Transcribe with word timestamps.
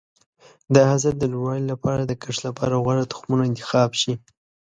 د 0.73 0.75
حاصل 0.89 1.13
د 1.19 1.23
لوړوالي 1.31 1.65
لپاره 1.73 2.01
د 2.05 2.11
کښت 2.21 2.41
لپاره 2.47 2.79
غوره 2.83 3.05
تخمونه 3.11 3.43
انتخاب 3.45 3.89
شي. 4.01 4.13